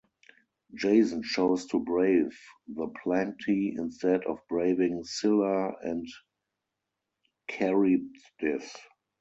Jason 0.73 1.21
chose 1.21 1.67
to 1.67 1.77
brave 1.79 2.35
the 2.67 2.87
Planctae 3.05 3.75
instead 3.77 4.23
of 4.25 4.39
braving 4.49 5.03
Scylla 5.03 5.73
and 5.83 6.07
Charybdis. 7.51 8.75